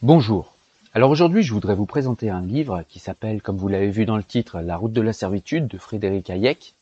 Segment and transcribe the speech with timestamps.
[0.00, 0.54] Bonjour.
[0.94, 4.16] Alors aujourd'hui, je voudrais vous présenter un livre qui s'appelle, comme vous l'avez vu dans
[4.16, 6.74] le titre, La route de la servitude de Frédéric Hayek.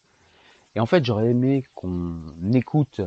[0.75, 2.13] Et en fait, j'aurais aimé qu'on
[2.53, 3.01] écoute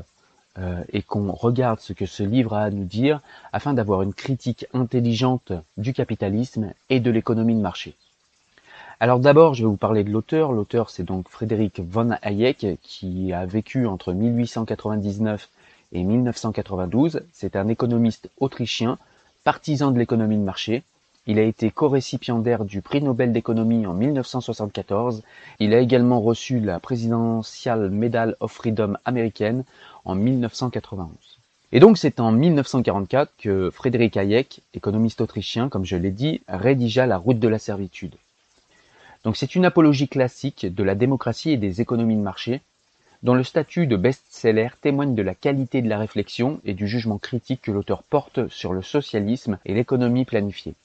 [0.57, 3.21] euh, et qu'on regarde ce que ce livre a à nous dire
[3.53, 7.93] afin d'avoir une critique intelligente du capitalisme et de l'économie de marché.
[8.99, 10.53] Alors d'abord, je vais vous parler de l'auteur.
[10.53, 15.49] L'auteur, c'est donc Frédéric von Hayek qui a vécu entre 1899
[15.91, 17.21] et 1992.
[17.31, 18.97] C'est un économiste autrichien,
[19.49, 20.83] partisan de l'économie de marché.
[21.25, 25.23] Il a été co-récipiendaire du prix Nobel d'économie en 1974.
[25.59, 29.63] Il a également reçu la Presidential Medal of Freedom américaine
[30.05, 31.09] en 1991.
[31.71, 37.07] Et donc c'est en 1944 que Frédéric Hayek, économiste autrichien, comme je l'ai dit, rédigea
[37.07, 38.13] La route de la servitude.
[39.23, 42.61] Donc c'est une apologie classique de la démocratie et des économies de marché,
[43.23, 47.17] dont le statut de best-seller témoigne de la qualité de la réflexion et du jugement
[47.17, 50.75] critique que l'auteur porte sur le socialisme et l'économie planifiée.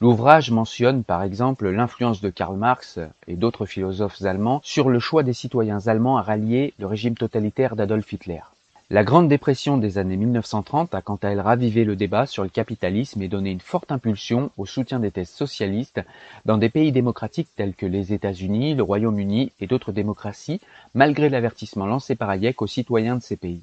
[0.00, 5.24] L'ouvrage mentionne par exemple l'influence de Karl Marx et d'autres philosophes allemands sur le choix
[5.24, 8.42] des citoyens allemands à rallier le régime totalitaire d'Adolf Hitler.
[8.90, 12.48] La Grande Dépression des années 1930 a quant à elle ravivé le débat sur le
[12.48, 16.00] capitalisme et donné une forte impulsion au soutien des thèses socialistes
[16.46, 20.62] dans des pays démocratiques tels que les États-Unis, le Royaume-Uni et d'autres démocraties,
[20.94, 23.60] malgré l'avertissement lancé par Hayek aux citoyens de ces pays.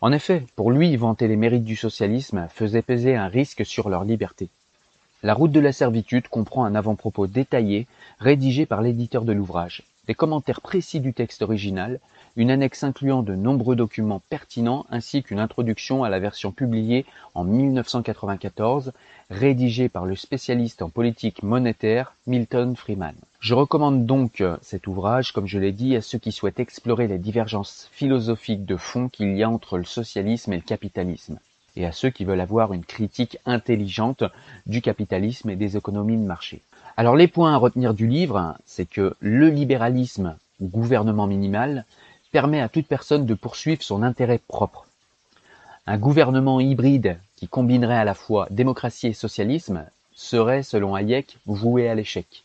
[0.00, 4.04] En effet, pour lui, vanter les mérites du socialisme faisait peser un risque sur leur
[4.04, 4.48] liberté.
[5.22, 7.86] La route de la servitude comprend un avant-propos détaillé
[8.18, 12.00] rédigé par l'éditeur de l'ouvrage, des commentaires précis du texte original,
[12.36, 17.44] une annexe incluant de nombreux documents pertinents ainsi qu'une introduction à la version publiée en
[17.44, 18.92] 1994,
[19.30, 23.14] rédigée par le spécialiste en politique monétaire Milton Freeman.
[23.40, 27.18] Je recommande donc cet ouvrage, comme je l'ai dit, à ceux qui souhaitent explorer les
[27.18, 31.38] divergences philosophiques de fond qu'il y a entre le socialisme et le capitalisme,
[31.74, 34.24] et à ceux qui veulent avoir une critique intelligente
[34.66, 36.60] du capitalisme et des économies de marché.
[36.96, 41.86] Alors les points à retenir du livre, c'est que le libéralisme ou gouvernement minimal
[42.30, 44.86] permet à toute personne de poursuivre son intérêt propre.
[45.86, 51.88] Un gouvernement hybride qui combinerait à la fois démocratie et socialisme serait, selon Hayek, voué
[51.88, 52.44] à l'échec.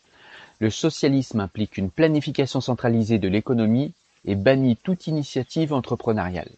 [0.59, 6.49] Le socialisme implique une planification centralisée de l'économie et bannit toute initiative entrepreneuriale.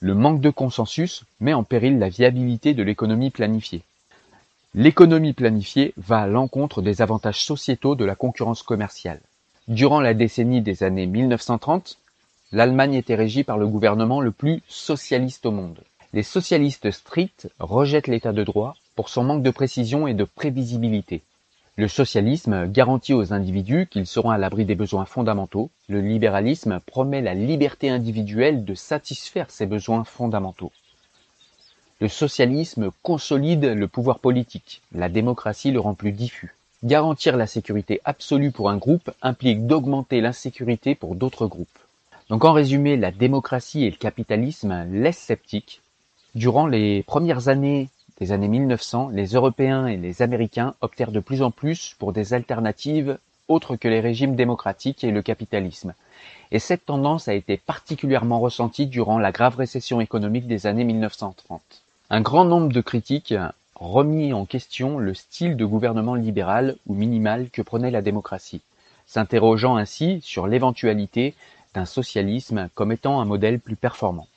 [0.00, 3.82] Le manque de consensus met en péril la viabilité de l'économie planifiée.
[4.74, 9.20] L'économie planifiée va à l'encontre des avantages sociétaux de la concurrence commerciale.
[9.68, 11.98] Durant la décennie des années 1930,
[12.52, 15.80] l'Allemagne était régie par le gouvernement le plus socialiste au monde.
[16.12, 21.22] Les socialistes stricts rejettent l'état de droit pour son manque de précision et de prévisibilité.
[21.76, 25.70] Le socialisme garantit aux individus qu'ils seront à l'abri des besoins fondamentaux.
[25.88, 30.72] Le libéralisme promet la liberté individuelle de satisfaire ces besoins fondamentaux.
[32.00, 34.82] Le socialisme consolide le pouvoir politique.
[34.92, 36.54] La démocratie le rend plus diffus.
[36.84, 41.78] Garantir la sécurité absolue pour un groupe implique d'augmenter l'insécurité pour d'autres groupes.
[42.32, 45.82] Donc en résumé, la démocratie et le capitalisme laissent sceptiques.
[46.34, 51.42] Durant les premières années des années 1900, les Européens et les Américains optèrent de plus
[51.42, 55.92] en plus pour des alternatives autres que les régimes démocratiques et le capitalisme.
[56.52, 61.60] Et cette tendance a été particulièrement ressentie durant la grave récession économique des années 1930.
[62.08, 63.34] Un grand nombre de critiques
[63.74, 68.62] remis en question le style de gouvernement libéral ou minimal que prenait la démocratie,
[69.06, 71.34] s'interrogeant ainsi sur l'éventualité
[71.74, 74.28] d'un socialisme comme étant un modèle plus performant.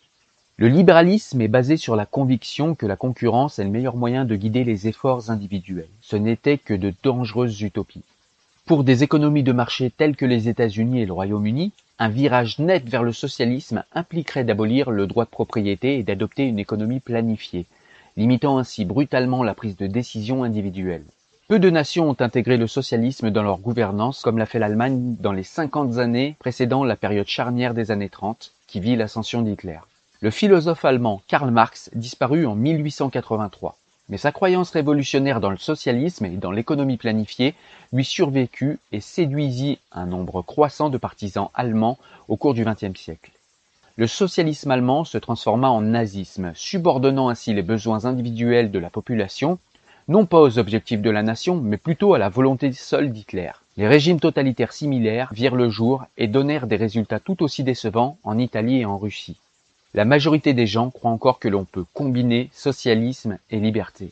[0.58, 4.38] Le libéralisme est basé sur la conviction que la concurrence est le meilleur moyen de
[4.38, 5.90] guider les efforts individuels.
[6.02, 8.04] Ce n'était que de dangereuses utopies.
[8.66, 12.88] Pour des économies de marché telles que les États-Unis et le Royaume-Uni, un virage net
[12.88, 17.66] vers le socialisme impliquerait d'abolir le droit de propriété et d'adopter une économie planifiée,
[18.18, 21.06] limitant ainsi brutalement la prise de décision individuelle.
[21.48, 25.32] Peu de nations ont intégré le socialisme dans leur gouvernance comme l'a fait l'Allemagne dans
[25.32, 29.78] les 50 années précédant la période charnière des années 30 qui vit l'ascension d'Hitler.
[30.22, 33.78] Le philosophe allemand Karl Marx disparut en 1883,
[34.10, 37.54] mais sa croyance révolutionnaire dans le socialisme et dans l'économie planifiée
[37.94, 43.30] lui survécut et séduisit un nombre croissant de partisans allemands au cours du XXe siècle.
[43.98, 49.60] Le socialisme allemand se transforma en nazisme, subordonnant ainsi les besoins individuels de la population
[50.08, 53.52] non pas aux objectifs de la nation, mais plutôt à la volonté seule d'Hitler.
[53.78, 58.38] Les régimes totalitaires similaires virent le jour et donnèrent des résultats tout aussi décevants en
[58.38, 59.38] Italie et en Russie.
[59.94, 64.12] La majorité des gens croient encore que l'on peut combiner socialisme et liberté.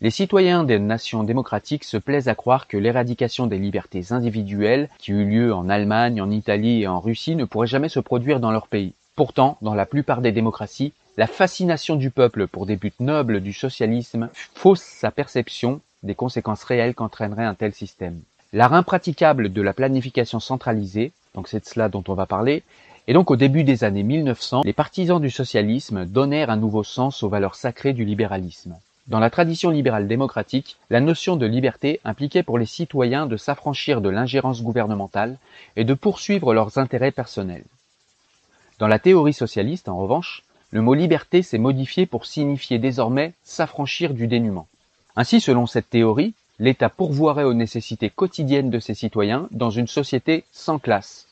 [0.00, 5.12] Les citoyens des nations démocratiques se plaisent à croire que l'éradication des libertés individuelles, qui
[5.12, 8.50] eut lieu en Allemagne, en Italie et en Russie, ne pourrait jamais se produire dans
[8.50, 8.92] leur pays.
[9.16, 13.52] Pourtant, dans la plupart des démocraties, La fascination du peuple pour des buts nobles du
[13.52, 18.20] socialisme fausse sa perception des conséquences réelles qu'entraînerait un tel système.
[18.52, 22.64] L'art impraticable de la planification centralisée, donc c'est de cela dont on va parler,
[23.06, 27.22] et donc au début des années 1900, les partisans du socialisme donnèrent un nouveau sens
[27.22, 28.76] aux valeurs sacrées du libéralisme.
[29.06, 34.00] Dans la tradition libérale démocratique, la notion de liberté impliquait pour les citoyens de s'affranchir
[34.00, 35.36] de l'ingérence gouvernementale
[35.76, 37.64] et de poursuivre leurs intérêts personnels.
[38.80, 40.42] Dans la théorie socialiste, en revanche,
[40.74, 44.66] le mot liberté s'est modifié pour signifier désormais s'affranchir du dénuement.
[45.14, 50.42] Ainsi, selon cette théorie, l'État pourvoirait aux nécessités quotidiennes de ses citoyens dans une société
[50.50, 51.28] sans classe,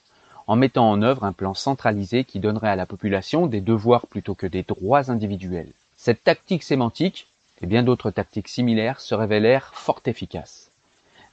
[0.46, 4.36] en mettant en œuvre un plan centralisé qui donnerait à la population des devoirs plutôt
[4.36, 5.72] que des droits individuels.
[5.96, 7.26] Cette tactique sémantique,
[7.62, 10.70] et bien d'autres tactiques similaires, se révélèrent fort efficaces.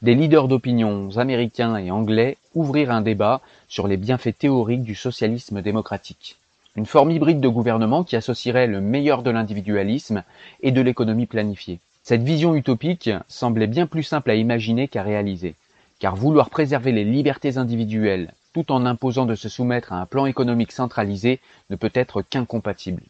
[0.01, 5.61] Des leaders d'opinion américains et anglais ouvrirent un débat sur les bienfaits théoriques du socialisme
[5.61, 6.39] démocratique.
[6.75, 10.23] Une forme hybride de gouvernement qui associerait le meilleur de l'individualisme
[10.61, 11.79] et de l'économie planifiée.
[12.03, 15.55] Cette vision utopique semblait bien plus simple à imaginer qu'à réaliser,
[15.99, 20.25] car vouloir préserver les libertés individuelles tout en imposant de se soumettre à un plan
[20.25, 21.39] économique centralisé
[21.69, 23.03] ne peut être qu'incompatible.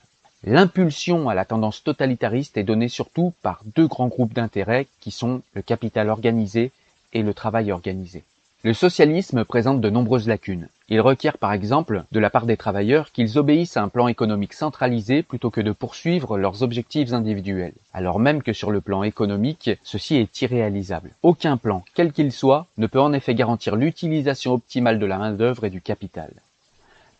[0.43, 5.41] L'impulsion à la tendance totalitariste est donnée surtout par deux grands groupes d'intérêts qui sont
[5.53, 6.71] le capital organisé
[7.13, 8.23] et le travail organisé.
[8.61, 10.67] Le socialisme présente de nombreuses lacunes.
[10.89, 14.51] Il requiert par exemple de la part des travailleurs qu'ils obéissent à un plan économique
[14.51, 19.69] centralisé plutôt que de poursuivre leurs objectifs individuels, alors même que sur le plan économique,
[19.83, 21.11] ceci est irréalisable.
[21.23, 25.63] Aucun plan, quel qu'il soit, ne peut en effet garantir l'utilisation optimale de la main-d'œuvre
[25.63, 26.33] et du capital.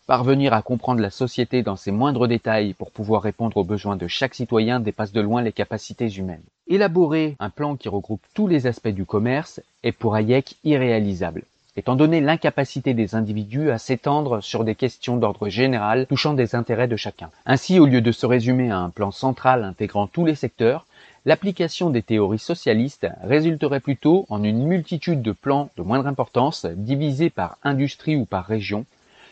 [0.08, 4.08] Parvenir à comprendre la société dans ses moindres détails pour pouvoir répondre aux besoins de
[4.08, 6.44] chaque citoyen dépasse de loin les capacités humaines.
[6.72, 11.42] Élaborer un plan qui regroupe tous les aspects du commerce est pour Hayek irréalisable,
[11.76, 16.88] étant donné l'incapacité des individus à s'étendre sur des questions d'ordre général touchant des intérêts
[16.88, 17.32] de chacun.
[17.48, 20.86] Ainsi, au lieu de se résumer à un plan central intégrant tous les secteurs,
[21.26, 27.32] l'application des théories socialistes résulterait plutôt en une multitude de plans de moindre importance divisés
[27.32, 28.86] par industrie ou par région,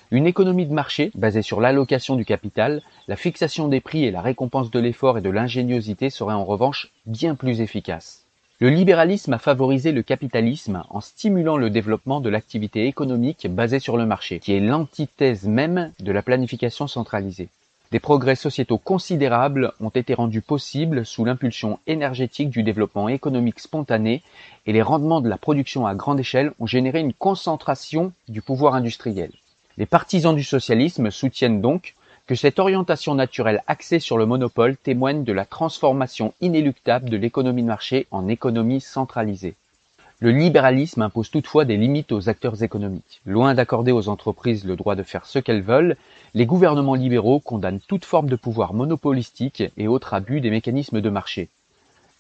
[0.10, 4.22] une économie de marché, basée sur l'allocation du capital, la fixation des prix et la
[4.22, 8.24] récompense de l'effort et de l'ingéniosité serait en revanche bien plus efficace.
[8.60, 13.98] Le libéralisme a favorisé le capitalisme en stimulant le développement de l'activité économique basée sur
[13.98, 17.50] le marché, qui est l'antithèse même de la planification centralisée.
[17.92, 24.24] Des progrès sociétaux considérables ont été rendus possibles sous l'impulsion énergétique du développement économique spontané
[24.66, 28.74] et les rendements de la production à grande échelle ont généré une concentration du pouvoir
[28.74, 29.32] industriel.
[29.78, 31.94] Les partisans du socialisme soutiennent donc
[32.26, 37.62] que cette orientation naturelle axée sur le monopole témoigne de la transformation inéluctable de l'économie
[37.62, 39.56] de marché en économie centralisée.
[40.20, 43.22] Le libéralisme impose toutefois des limites aux acteurs économiques.
[43.28, 45.96] Loin d'accorder aux entreprises le droit de faire ce qu'elles veulent,
[46.34, 51.10] les gouvernements libéraux condamnent toute forme de pouvoir monopolistique et autres abus des mécanismes de
[51.12, 51.50] marché.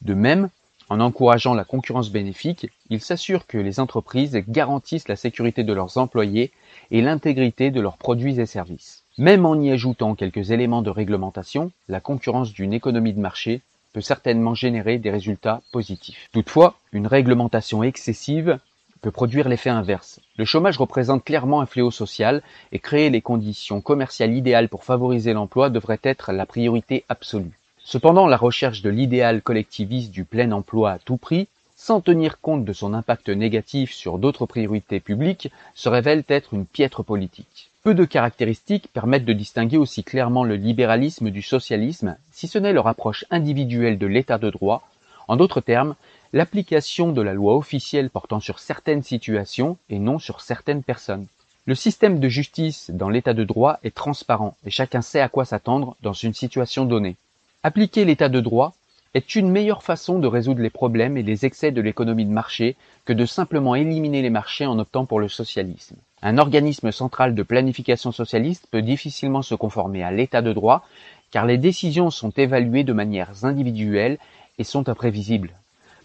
[0.03, 0.49] De même,
[0.89, 5.97] en encourageant la concurrence bénéfique, ils s'assurent que les entreprises garantissent la sécurité de leurs
[5.97, 6.51] employés
[6.91, 9.03] et l'intégrité de leurs produits et services.
[9.17, 13.61] Même en y ajoutant quelques éléments de réglementation, la concurrence d'une économie de marché
[13.93, 16.29] peut certainement générer des résultats positifs.
[16.31, 18.59] Toutefois, une réglementation excessive
[19.01, 20.19] peut produire l'effet inverse.
[20.37, 25.33] Le chômage représente clairement un fléau social et créer les conditions commerciales idéales pour favoriser
[25.33, 27.56] l'emploi devrait être la priorité absolue.
[27.89, 32.65] Cependant, la recherche de l'idéal collectiviste du plein emploi à tout prix, sans tenir compte
[32.65, 37.69] de son impact négatif sur d'autres priorités publiques, se révèle être une piètre politique.
[37.83, 42.73] Peu de caractéristiques permettent de distinguer aussi clairement le libéralisme du socialisme, si ce n'est
[42.73, 44.85] leur approche individuelle de l'état de droit,
[45.29, 45.95] en d'autres termes,
[46.33, 51.27] l'application de la loi officielle portant sur certaines situations et non sur certaines personnes.
[51.65, 55.45] Le système de justice dans l'état de droit est transparent et chacun sait à quoi
[55.45, 57.15] s'attendre dans une situation donnée.
[57.67, 58.75] Appliquer l'état de droit
[59.13, 62.77] est une meilleure façon de résoudre les problèmes et les excès de l'économie de marché
[63.03, 65.97] que de simplement éliminer les marchés en optant pour le socialisme.
[66.21, 70.85] Un organisme central de planification socialiste peut difficilement se conformer à l'état de droit
[71.29, 74.17] car les décisions sont évaluées de manière individuelle
[74.59, 75.51] et sont imprévisibles.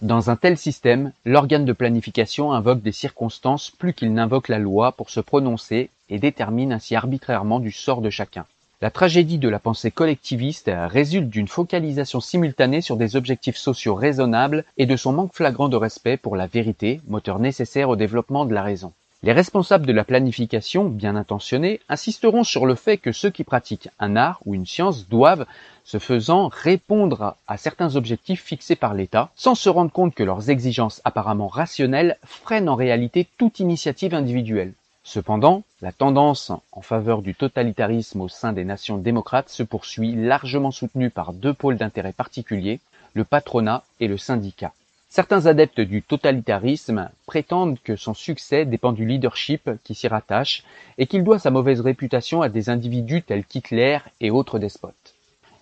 [0.01, 4.91] Dans un tel système, l'organe de planification invoque des circonstances plus qu'il n'invoque la loi
[4.91, 8.47] pour se prononcer et détermine ainsi arbitrairement du sort de chacun.
[8.83, 14.65] La tragédie de la pensée collectiviste résulte d'une focalisation simultanée sur des objectifs sociaux raisonnables
[14.77, 18.53] et de son manque flagrant de respect pour la vérité, moteur nécessaire au développement de
[18.53, 18.93] la raison.
[19.23, 23.89] Les responsables de la planification, bien intentionnés, insisteront sur le fait que ceux qui pratiquent
[24.01, 25.47] un art ou une science doivent,
[25.85, 30.51] ce faisant, répondre à certains objectifs fixés par l'État, sans se rendre compte que leurs
[30.51, 34.73] exigences apparemment rationnelles freinent en réalité toute initiative individuelle.
[35.05, 40.71] Cependant, la tendance en faveur du totalitarisme au sein des nations démocrates se poursuit, largement
[40.71, 42.81] soutenue par deux pôles d'intérêt particuliers,
[43.15, 44.73] le patronat et le syndicat.
[45.09, 50.65] Certains adeptes du totalitarisme prétendent que son succès dépend du leadership qui s'y rattache
[50.97, 55.15] et qu'il doit sa mauvaise réputation à des individus tels qu'Hitler et autres despotes.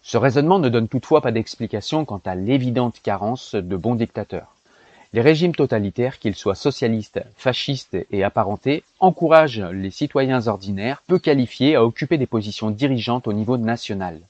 [0.03, 4.55] Ce raisonnement ne donne toutefois pas d'explication quant à l'évidente carence de bons dictateurs.
[5.13, 11.75] Les régimes totalitaires, qu'ils soient socialistes, fascistes et apparentés, encouragent les citoyens ordinaires, peu qualifiés,
[11.75, 14.21] à occuper des positions dirigeantes au niveau national.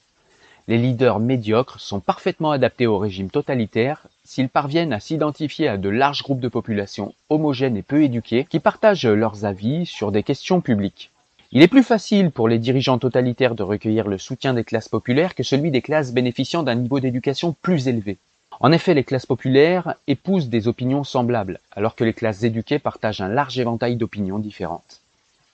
[0.67, 5.89] Les leaders médiocres sont parfaitement adaptés au régime totalitaire s'ils parviennent à s'identifier à de
[5.89, 10.61] larges groupes de population homogènes et peu éduqués qui partagent leurs avis sur des questions
[10.61, 11.11] publiques.
[11.51, 15.35] Il est plus facile pour les dirigeants totalitaires de recueillir le soutien des classes populaires
[15.35, 18.17] que celui des classes bénéficiant d'un niveau d'éducation plus élevé.
[18.63, 23.19] En effet, les classes populaires épousent des opinions semblables, alors que les classes éduquées partagent
[23.19, 25.01] un large éventail d'opinions différentes.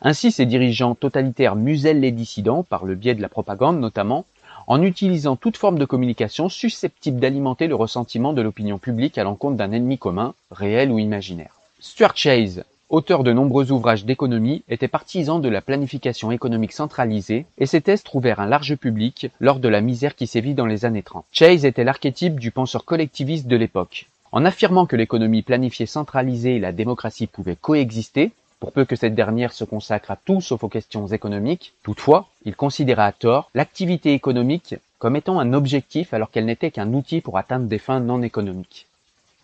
[0.02, 4.26] Ainsi, ces dirigeants totalitaires musellent les dissidents, par le biais de la propagande notamment,
[4.68, 9.56] en utilisant toute forme de communication susceptible d'alimenter le ressentiment de l'opinion publique à l'encontre
[9.56, 11.56] d'un ennemi commun, réel ou imaginaire.
[11.80, 17.65] Stuart Chase, auteur de nombreux ouvrages d'économie, était partisan de la planification économique centralisée et
[17.65, 21.03] ses thèses trouvèrent un large public lors de la misère qui sévit dans les années
[21.03, 21.25] 30.
[21.32, 24.08] Chase était l'archétype du penseur collectiviste de l'époque.
[24.32, 29.15] En affirmant que l'économie planifiée centralisée et la démocratie pouvaient coexister, pour peu que cette
[29.15, 31.74] dernière se consacre à tout sauf aux questions économiques.
[31.84, 36.91] Toutefois, il considéra à tort l'activité économique comme étant un objectif alors qu'elle n'était qu'un
[36.94, 38.88] outil pour atteindre des fins non économiques.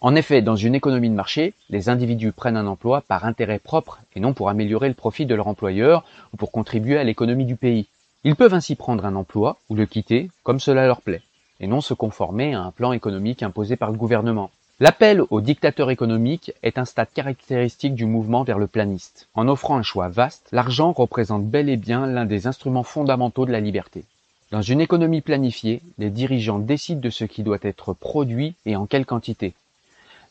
[0.03, 4.01] En effet, dans une économie de marché, les individus prennent un emploi par intérêt propre
[4.17, 7.55] et non pour améliorer le profit de leur employeur ou pour contribuer à l'économie du
[7.55, 7.88] pays.
[8.25, 11.22] Ils peuvent ainsi prendre un emploi ou le quitter comme cela leur plaît,
[11.62, 14.51] et non se conformer à un plan économique imposé par le gouvernement.
[14.81, 19.29] L'appel au dictateur économique est un stade caractéristique du mouvement vers le planiste.
[19.36, 23.53] En offrant un choix vaste, l'argent représente bel et bien l'un des instruments fondamentaux de
[23.53, 24.03] la liberté.
[24.51, 28.86] Dans une économie planifiée, les dirigeants décident de ce qui doit être produit et en
[28.86, 29.53] quelle quantité.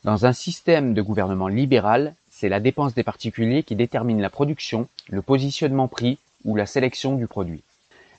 [0.05, 4.89] Dans un système de gouvernement libéral, c'est la dépense des particuliers qui détermine la production,
[5.09, 7.63] le positionnement prix ou la sélection du produit.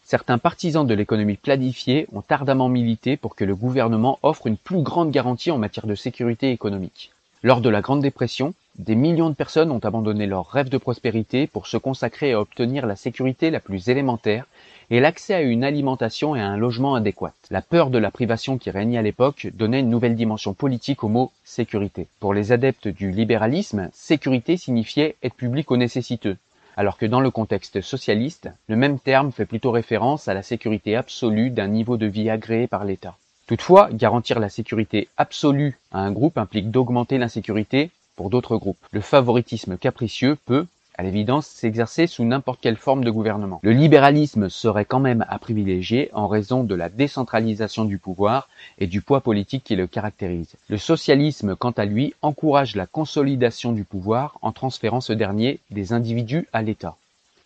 [0.05, 4.81] Certains partisans de l'économie planifiée ont ardemment milité pour que le gouvernement offre une plus
[4.81, 7.11] grande garantie en matière de sécurité économique.
[7.41, 11.47] Lors de la Grande Dépression, des millions de personnes ont abandonné leurs rêves de prospérité
[11.47, 14.45] pour se consacrer à obtenir la sécurité la plus élémentaire
[14.93, 17.33] et l'accès à une alimentation et à un logement adéquat.
[17.49, 21.07] La peur de la privation qui régnait à l'époque donnait une nouvelle dimension politique au
[21.07, 22.05] mot sécurité.
[22.19, 26.37] Pour les adeptes du libéralisme, sécurité signifiait être public aux nécessiteux,
[26.77, 30.95] alors que dans le contexte socialiste, le même terme fait plutôt référence à la sécurité
[30.95, 33.17] absolue d'un niveau de vie agréé par l'État.
[33.47, 38.85] Toutefois, garantir la sécurité absolue à un groupe implique d'augmenter l'insécurité pour d'autres groupes.
[38.91, 43.59] Le favoritisme capricieux peut, à l'évidence, s'exercer sous n'importe quelle forme de gouvernement.
[43.63, 48.87] Le libéralisme serait quand même à privilégier en raison de la décentralisation du pouvoir et
[48.87, 50.55] du poids politique qui le caractérise.
[50.69, 55.93] Le socialisme, quant à lui, encourage la consolidation du pouvoir en transférant ce dernier des
[55.93, 56.95] individus à l'État.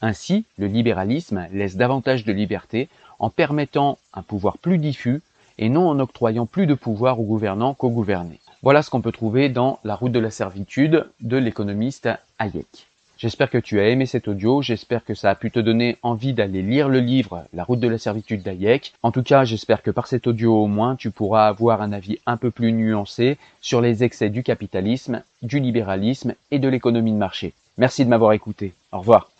[0.01, 2.89] Ainsi, le libéralisme laisse davantage de liberté
[3.19, 5.21] en permettant un pouvoir plus diffus
[5.57, 8.39] et non en octroyant plus de pouvoir aux gouvernants qu'aux gouvernés.
[8.61, 12.87] Voilà ce qu'on peut trouver dans La route de la servitude de l'économiste Hayek.
[13.17, 16.33] J'espère que tu as aimé cet audio, j'espère que ça a pu te donner envie
[16.33, 18.93] d'aller lire le livre La route de la servitude d'Hayek.
[19.01, 22.19] En tout cas, j'espère que par cet audio au moins, tu pourras avoir un avis
[22.27, 27.17] un peu plus nuancé sur les excès du capitalisme, du libéralisme et de l'économie de
[27.17, 27.53] marché.
[27.79, 28.73] Merci de m'avoir écouté.
[28.91, 29.31] Au revoir.